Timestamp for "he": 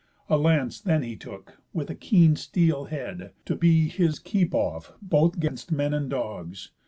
1.51-1.77